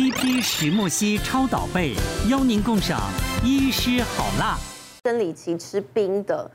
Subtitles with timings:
[0.00, 1.94] TP 石墨烯超导被，
[2.30, 2.98] 邀您共赏
[3.44, 4.56] 医师好辣。
[5.04, 6.50] 生理期吃冰的，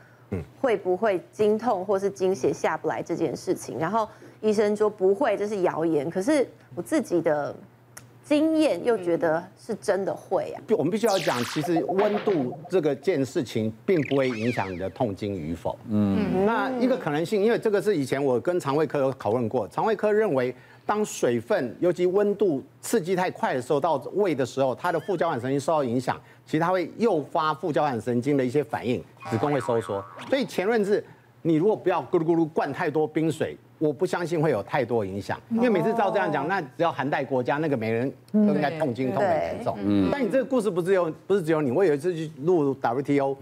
[0.60, 3.78] 会不会经痛或是经血下不来这件事情？
[3.78, 4.08] 然后
[4.40, 6.10] 医生说不会，这是谣言。
[6.10, 7.54] 可是我自己的
[8.26, 10.60] 经验又觉得是真的会啊。
[10.76, 15.78] 我们必须要讲，其实温度这个件事情并不会影响你的痛经与否。
[15.88, 20.54] 嗯，那一个可能性，因为这个是以前我跟肠胃科有讨论过，肠胃科认为。
[20.88, 26.16] 当水分，尤其温度刺激太快的时候，到胃的时候，它的副交感神经受到影响，
[26.46, 30.00] 其实它会诱发副交感神经的一些反应，子宫会收缩。
[30.30, 31.04] 所以前论是，
[31.46, 35.40] 你如果不要咕噜咕噜灌太多冰水，我不相信会有太多影响。
[35.50, 39.78] 因为每次照这样讲，那只要寒带国家，那个每人都应该痛经痛很严重。
[39.80, 40.08] 嗯。
[40.10, 41.70] 但你这个故事不是有，不是只有你。
[41.70, 43.36] 我有一次去录 WTO，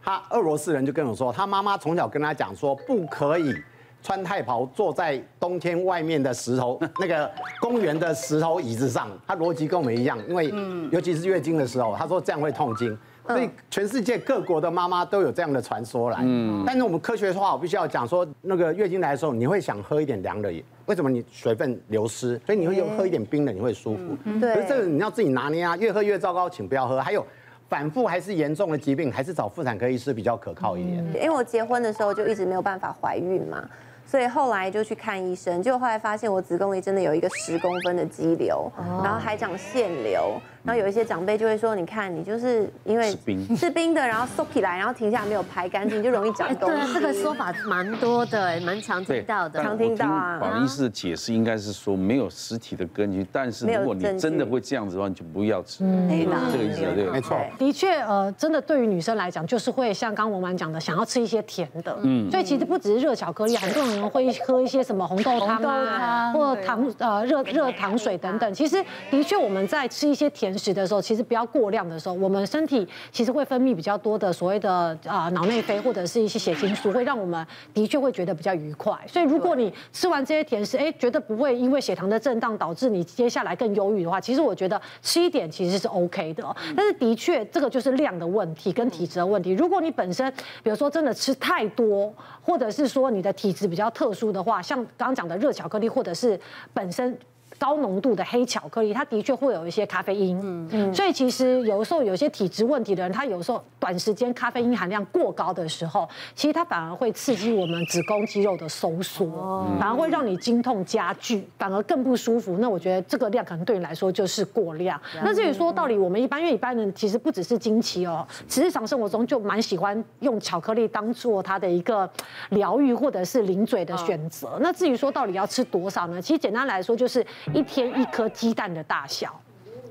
[0.00, 3.52] 他俄罗斯人就跟我说，他妈妈从小跟他讲说，不可以。
[4.00, 7.28] 穿太袍坐在冬天外面的石头那个
[7.60, 10.54] 公园的石头椅子上，他逻辑跟我们一样，因为
[10.92, 12.96] 尤其是月经的时候，他说这样会痛经，
[13.28, 16.18] 所以全世界各国的妈妈都有这样的传说来。
[16.66, 20.50] 但是我们科学的话，我必须要讲说，那个月经来的时候，你会想喝一点凉的，
[20.86, 21.08] 为什么？
[21.10, 24.16] 你水分流失，所以你会喝一点冰的，你会舒服。
[24.40, 27.00] 对可是这个你要自己拿捏啊，越喝越糟糕，请不要喝。
[27.00, 27.24] 还有
[27.68, 31.04] 反复还是严重的疾病，还是找妇产科医师比较可靠一点。
[31.14, 33.68] 因为我结婚的时候就一直没有办法怀孕嘛。
[34.06, 38.72] 所以后来就去看医生，结果后来发现我子宫里真的有一个十公分的肌瘤，
[39.04, 40.40] 然后还长腺瘤。
[40.68, 49.62] 然后有一些长辈就会说：“你看，你就是因为吃冰吃冰的，然后缩起来，然后停下来没有排干净，就容易长东西。”对，这个说法蛮多的，蛮常听到的。
[49.62, 50.38] 常听到啊。
[50.38, 55.82] 黄医师的解释应该是说没有实体的根据，但是如果你真的会这样子的话，你就不要吃。
[55.84, 56.06] 嗯，
[56.52, 57.40] 这个意思对，没错。
[57.58, 61.98] 的确，呃，真的对于女生来讲，就是会像刚刚文婉讲的，想要吃一些甜的。
[62.02, 62.30] 嗯。
[62.30, 68.52] 所以其实不只是热巧克力，很多人会喝一些什么红豆汤啊，或糖呃热热糖水等等。
[68.52, 71.48] 其实的确，我们在吃一些甜食的时候，其实不要。
[71.50, 78.94] 过量的时候，我们身体其实会分泌比较多的所谓的啊脑内啡或者是一些血清素，会让我们的确会觉得比较愉快。
[79.06, 86.44] 所以如果你吃完这些甜食，哎，觉得不会因为血糖的震荡导致你接下来更忧郁的话，其实我觉得吃一点其实是 OK 的。
[86.76, 89.52] 但是的确，这个就是量的问题跟体质的问题。
[89.52, 90.30] 如果你本身
[90.62, 92.12] 比如说真的吃太多，
[92.42, 96.38] 或者是说你的体质比较特殊的话，像刚刚讲的热巧克力，或者是
[96.74, 97.18] 本身。
[97.58, 112.58] 高浓度的黑巧克力，它的确会有一些咖啡因，嗯嗯，所以其实有时候有些体质问题的人，他有时候短时间咖啡因含量过高的时候，其实它反而会刺激我们子宫肌肉的收缩，反而会让你经痛加剧，反而更不舒服。
[112.58, 115.00] 那我觉得这个量可能对你来说就是过量。
[115.24, 122.08] 那至于说到底，我们一般因为一般人其实不只是经期哦，其实日常生活中就蛮喜欢用巧克力当做它的一个
[122.50, 124.58] 疗愈或者是零嘴的选择。
[124.60, 126.22] 那至于说到底要吃多少呢？
[126.22, 127.26] 其实简单来说就是。
[127.54, 129.40] 一天一颗鸡蛋的大小，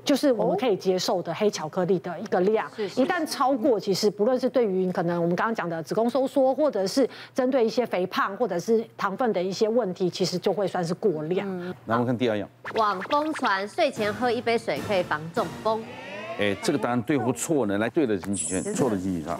[0.04, 2.70] 就是我们可以接受的黑巧克力的一个量。
[2.96, 11.46] 一旦超过，其实不论是对于可能我们刚刚讲的子宫收缩，或者是针对一些肥胖或者是糖分的一些问题，其实就会算是过量。
[11.84, 15.82] 那我们看第二样，网风传睡前喝一杯水可以防中风。
[16.38, 17.78] 哎，这个答案对或错呢？
[17.78, 19.36] 来对的请举拳，错的请举手。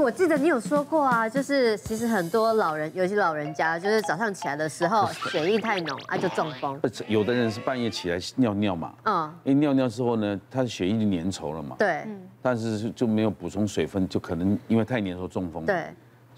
[0.00, 6.80] 哎，我记得你有说过啊，就是其实很多老人，尤其老人家，就是早上起来的时候血液太浓啊，就中风。
[7.06, 12.02] 有的人是半夜起来尿尿嘛，嗯，因为尿尿之后呢，他的血液就粘稠了嘛，对，
[12.40, 15.66] 但是就没有补充水分，就可能因为太粘稠中风。
[15.66, 15.84] 对。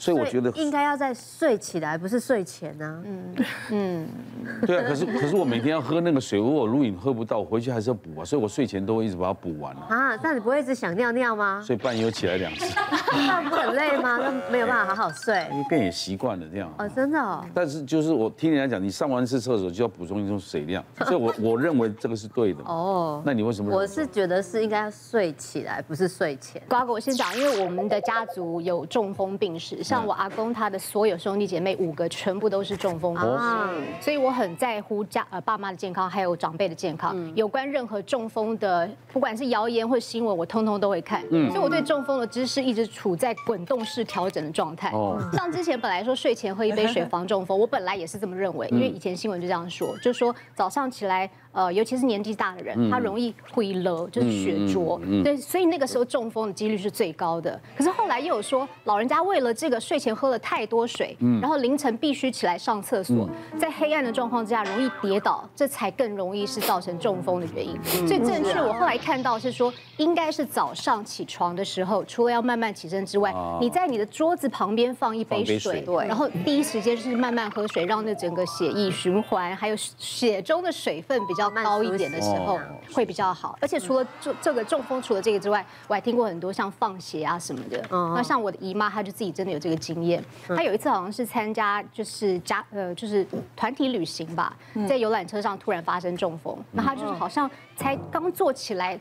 [0.02, 3.02] 所以我觉得应该要在睡起来，不是睡前呢。
[3.06, 3.34] 嗯
[3.70, 4.08] 嗯，
[4.66, 4.84] 对啊。
[4.88, 8.24] 可是可是我每天要喝那个水，如果录影喝不到，我回去还是要补啊。
[8.24, 9.82] 所以我睡前都会一直把它补完了。
[9.82, 11.62] 啊，那你不会一直想尿尿吗？
[11.64, 12.74] 所以半夜又起来两次。
[13.12, 14.18] 那 不很累吗？
[14.20, 15.46] 那没有办法好好睡。
[15.52, 16.68] 因为变也习惯了这样。
[16.78, 17.44] 哦，真的哦。
[17.54, 22.60] 但是就是我听人家讲，你上完一次厕所就要补充一种水量，所以我我认为这个是对的。
[22.66, 23.22] 哦。
[23.24, 23.72] 那你为什么？
[23.72, 26.60] 我是觉得是应该要睡起来，不是睡前。
[26.68, 30.72] 瓜哥，我先讲，因为我们的家族有中风病史，像我阿公他。
[30.72, 33.68] 的所有兄弟姐妹五个全部都是中风啊，
[34.00, 37.14] 所以我很在乎家呃爸妈的健康，还有长辈的健康。
[37.36, 41.22] 有关任何中风的，不管是谣言或新闻，我通通都会看。
[41.30, 44.90] 嗯，所以我对中风的知识一直处在滚动式调整的状态。
[44.92, 51.28] 哦，像之前本来说睡前喝一杯水防中风，我本来也是这么认为，因为以前新闻就这样说，就说早上起来。
[51.52, 57.60] 呃，尤其是年纪大的人，他容易会了，就是血浊，对，所以那个时候中风的几率是最高的。
[57.76, 63.28] 可是后来又有说，老人家为了这个睡前喝了太多水，然后凌晨必须起来上厕所，
[63.58, 67.78] 在黑暗的状况之下容易跌倒，这才更容易是造成中风的原因。
[67.84, 81.41] 所以正确，我后来看到是说，应该是早上起床的时候，除了要慢慢起身之外，你在你的桌子旁边放一杯水，对，然后第一时间就是慢慢喝水，让那整个血液循环，还有血中的水分比较。
[81.42, 82.58] 较高一点的时候
[82.94, 83.58] 会比较好。
[83.60, 87.84] 而且除了这这个中风，除了这个之外，我还听过很多像放血啊什么的。
[87.90, 90.24] 那像我的姨妈，她就自己真的有这个经验。
[90.48, 94.56] 她有一次好像是参加就是家呃就是团体旅行吧，
[94.88, 98.98] 在游览车上突然发生中风，那她就是好像才刚坐起来。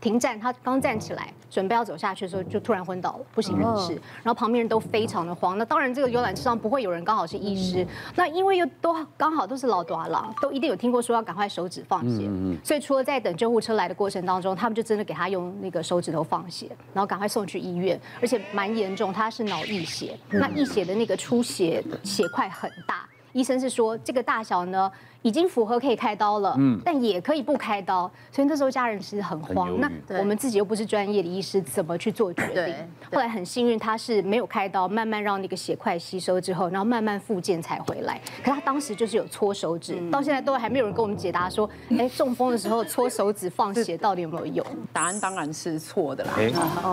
[0.00, 3.94] 停站，他刚站起来，准备要走下去的时候，就突然昏倒了，不省人事。
[4.22, 5.58] 然后旁边人都非常的慌。
[5.58, 7.86] 那当然，这个游览车上不会有人刚好是医师。
[8.14, 12.30] 那因为又都刚好都是老大郎，都一定有听过说要赶快手指放血。
[12.62, 20.16] 所以除了在等救护车来的过程当中，他们就真的给他用那个手指头放血，然后赶快送去医院，而且蛮严重，他是脑溢血。
[20.30, 24.90] 那溢血的那个出血血块很大，医生是说这个大小呢，
[25.22, 29.78] 已经符合可以开刀了，嗯，但也可以不开刀，所以那时候家人其实很慌。
[29.80, 32.74] 那我们自己又不是专业的医师，怎么去做决定？
[33.12, 38.20] 后来很幸运，他是没有开刀，慢慢让那个血块吸收之后，然后慢慢复健才回来。
[38.44, 44.64] 可他当时就是有搓手指，到现在都还没有人跟我们解答说，哎，中风的时候搓手指放血到底有没有用？
[44.92, 46.32] 答案当然是错的啦。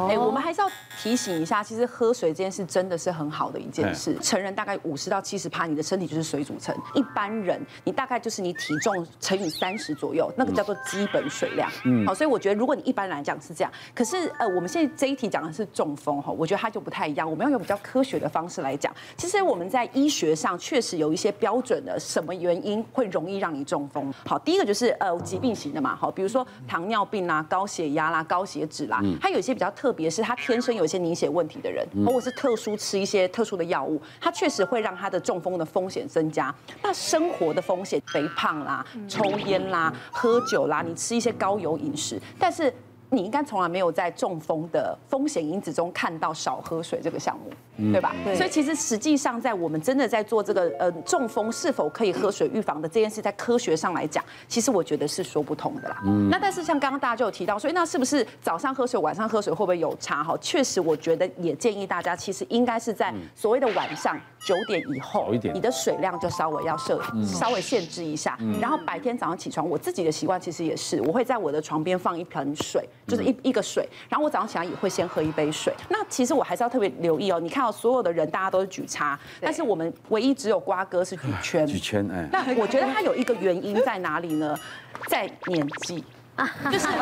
[0.10, 0.68] 哎，我们还是要
[1.02, 4.18] 提醒一下，其实喝水这件事真的是很好的一件事。
[4.20, 6.76] 成人大概五十到七十趴，你的身体就是水组成。
[6.96, 8.15] 一般人你大概。
[8.18, 11.70] 就是你体重乘以三十左右，那个叫做基本水量。
[11.86, 17.30] 嗯，好，所以我觉得如果你一般来讲是这样，可是呃，我们现在这一题讲的是中风哈，我觉得它就不太一样。
[17.30, 24.14] 我们要用比较科学的方式来讲，其实我们在医学上确实有一些标准的，什么原因会容易让你中风？
[24.26, 36.54] 好，第一个就是呃疾病型的嘛，好，比如说糖尿病啦、高血压啦、高血脂啦，它有一些比较特别，是他天生有一些凝血问题的人，或者是特殊吃一些特殊的药物，它确实会让他的中风的风险增加。
[36.82, 38.02] 那生活的风险。
[38.08, 42.74] 肥胖啦，抽烟啦，喝酒啦，你吃一些高油饮食，但是
[43.16, 47.52] 你应该从来没有在中风的风险因子中看到少喝水这个项目。
[47.92, 48.16] 对吧？
[48.24, 48.34] 对。
[48.38, 56.02] 所以其实实际上，在我们真的在做这个呃中风是否可以喝水预防的这件事，在科学上来讲，其实我觉得是说不通的啦。
[56.06, 56.30] 嗯。
[56.30, 60.24] 那但是像刚刚大家就有提到，所以那是不是早上喝水，晚上喝水会不会有差？
[60.24, 64.18] 哈，确实，我觉得也建议大家，其实应该是在所谓的晚上
[64.48, 68.40] 九点以后，你的水量就稍微要设，稍微限制一下。
[68.62, 75.72] 然后白天早上起床，我自己的习惯其实也是，我会在我的床边放一盆水，就是一一个水，然后我早上起来也会先喝一杯水。
[75.90, 77.72] 那其实我还是要特别留意哦，你看到。
[77.76, 81.68] 所有的人，大家都是举叉，但是我们唯一只有瓜哥是举圈。
[81.68, 82.28] 举圈，哎。
[82.32, 84.58] 那我觉得他有一个原因在哪里呢？
[85.08, 86.02] 在年纪。
[86.72, 86.88] 就是。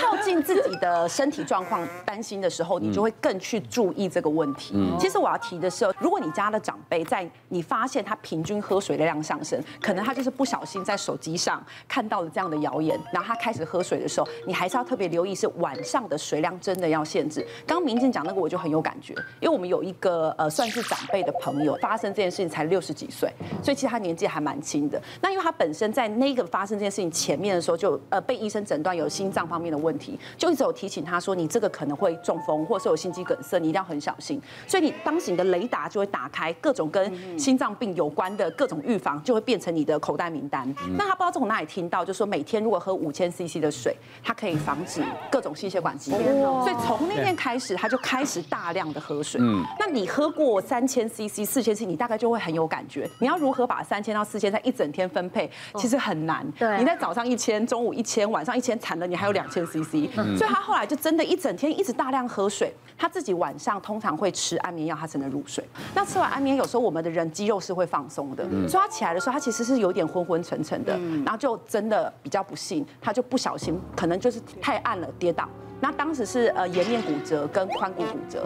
[0.00, 4.74] 靠近自己的身体状况担心的时候，你就会更去注意这个问题。
[4.98, 17.46] 其实我要提的是，如果你家的长辈在你发现他平均喝水的量上升，可能他就是不小心在手机上看到了这样的谣言，然后他开始喝水的时候，你还是要特别留意，是晚上的水量真的要限制。
[17.66, 23.32] 刚刚明静讲那个我就很有感觉，因为我们有一个呃算是长辈的朋友，发生这件事情才六十几岁，
[23.62, 25.00] 所以其实他年纪还蛮轻的。
[25.20, 34.40] 那因为他本身在那个发生这件事情前面的时候，就呃被医生诊断有心脏方面的问题，就一直有提醒他说，你这个可能会中风，或者是有心肌梗塞，你一定要很小心。
[34.66, 40.72] 所以你当时你的雷达就会打开，各种跟心脏病有关的各种预防就会变成你的口袋名单。
[40.96, 46.20] 那他不知道从哪里听到，就说每天如果喝五千 CC 的水，它可以防止各种心血管疾病。
[46.20, 49.40] 所以从那天开始，他就开始大量的喝水。
[49.42, 53.08] 嗯那你喝过三千 CC、四千 CC，你大概就会很有感觉。
[53.20, 56.46] 你要如何把三千到四千在一整天分配，其实很难。
[56.58, 59.92] 对，你在早上一千，中午一千，晚上一千，惨了，你还有两千 CC。
[60.36, 65.64] 所以他后来就真的一整天一直大量喝水，他自己晚上通常会吃安眠药，他才能入睡。
[65.94, 75.48] 那吃完安眠，有时候我们的人肌肉是会放松的，所以他起来的时候，他其实是有点昏昏沉沉的，然后就真的比较不幸，他就不小心可能就是太暗了跌倒。
[75.80, 78.44] 那当时是呃颜面骨折跟髋骨骨折，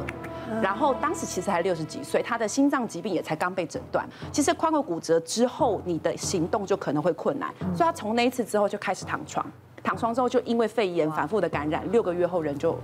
[0.60, 4.06] 然后当时其实才六十几岁，他的心脏疾病也才刚被诊断。
[4.30, 9.44] 其实髋骨骨折之后，你的行动就可能会困难，所以他从那一次之后就开始躺床。
[9.82, 12.78] 躺床之后就因为肺炎反复的感染，六个月后人就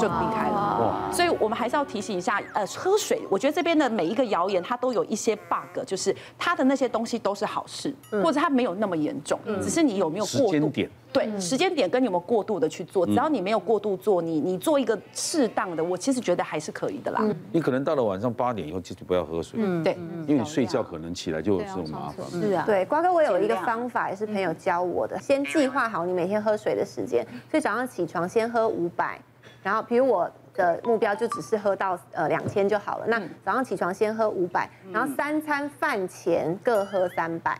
[0.00, 1.10] 就离开了。
[1.12, 10.72] 所以我们还是要提醒一下，呃，喝水，我觉得这边的每一个谣言它都有一些 bug，就是它的那些东西都是好事，或者它没有那么严重，只是你有没有过度。
[11.10, 17.24] 对，时间点跟你有没有过度的去做，只要你没有过度做，你你做一个适当的，我其实觉得还是可以的啦。
[17.50, 19.58] 你可能到了晚上八点以后，就不要喝水。
[19.62, 22.26] 嗯，对，因为你睡觉可能起来就有这种麻烦。
[22.30, 29.18] 是啊，对，瓜哥，我有一个方法，也是朋友教我的，先计划好你每天喝水的时间，所以早上起床先喝五百，
[29.62, 37.58] 然后比如我的目标就只是喝到呃两千就好了，那早上起床先喝五百，然后三餐饭前各喝三百。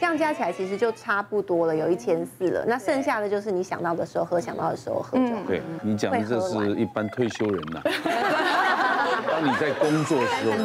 [0.00, 2.64] 这样加起来其实就差不多了，有一千四了。
[2.68, 5.42] 那剩下的就是你想到的时候喝，想到的时候喝就好。
[5.44, 7.80] 对，你讲的这是一般退休人呐。
[9.28, 10.56] 当你在工作的时候，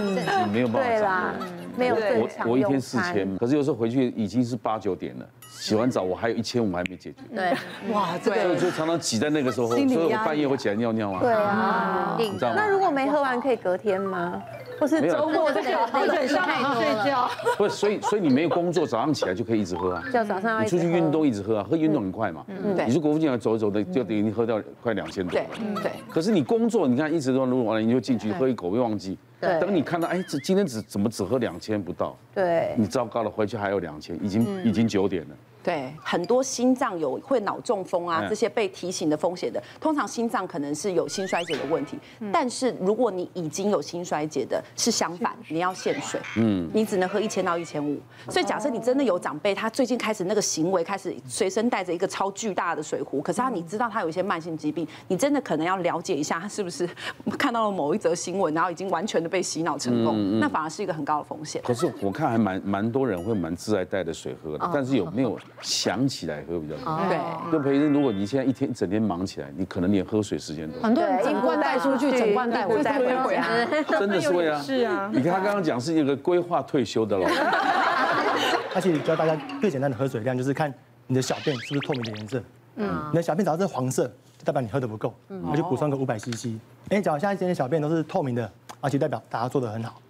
[0.46, 0.88] 你没有办法。
[0.88, 1.34] 对啦。
[1.78, 7.54] 没有正我常我一天四千，可是有时候回去已经是八九点了，洗完澡我还有一千五还没解决，对，
[7.94, 11.20] 哇，这个就常常挤在那个时候，所以我半夜会起来尿尿啊。
[11.22, 12.16] 对啊。
[12.18, 12.68] 你知道吗那？
[12.68, 14.42] 如果没喝完可以隔天吗？
[14.80, 17.30] 或是周末就对喝对上太多了睡觉？
[17.58, 20.04] 不是，所以所以你没有工作，早上起来就可以一直喝啊。
[20.12, 22.44] 就早上你出去运动一直喝啊，喝运动很快嘛。
[22.48, 25.46] 嗯对你去国父纪念走一走的，就等于你喝掉快两千多对。
[25.82, 25.92] 对。
[26.10, 29.18] 可是你工作，你看一直都录完了，你就进去喝一口，会忘记。
[29.44, 32.18] 对等你看到，哎，这今天只怎么只喝两千不到？
[32.34, 35.36] 对，你糟糕了，回去还有两千，已经已经九点了。
[35.64, 38.30] 对，很多心脏有会脑中风啊嗯。
[38.30, 41.98] 这些被提醒的风险的，通常心脏可能是有心衰竭的问题。
[42.32, 48.00] 但是如果你已经有心衰竭的，是相反，你要限水，嗯，你只能喝一千到一千五。
[48.30, 56.90] 所以假设你真的有长辈，他最近开始那个行为开始随身带着一个超巨大的水壶，可是他你知道他有一些慢性疾病，你真的可能要了解一下他是不是
[57.38, 61.62] 看到了某一则新闻，然后已经完全的被洗脑成功，那反而是一个很高的风险。
[61.64, 67.00] 可是我看还蛮蛮多人会蛮自爱带的水喝的，但是有没有想起来喝比较多？
[67.08, 67.52] 对。
[67.52, 73.42] 就培生，如果你现在一天一整天忙起来，你可能连喝水时间都很多人整罐带出去，整罐带回再回家。
[73.44, 73.84] 家。
[74.00, 74.60] 真的是会啊。
[74.64, 75.10] 是啊。
[75.14, 77.38] 你看他刚刚讲是一个规划退休的老人，
[78.76, 80.74] 而且教大家最简单的喝水量，就是看
[81.08, 82.44] 你的小便是不是透明的颜色。
[82.76, 84.08] 嗯，你的小便只要是黄色，
[84.38, 86.58] 就代表你喝的不够，那就补充个五百 CC。
[86.90, 90.02] 哎，假如现在今天小便都是透明的，而且代表大家做的很好。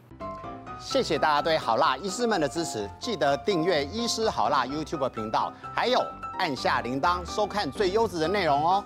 [0.86, 6.06] 谢谢大家对好辣医师们的支持，记得订阅医师好辣 YouTube 频道，还有
[6.38, 8.84] 按下铃铛收看最优质的内容哦。